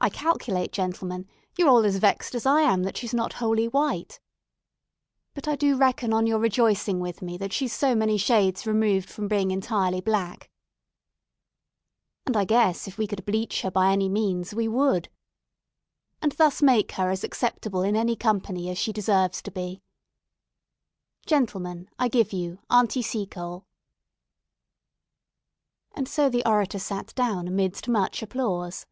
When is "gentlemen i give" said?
21.26-22.32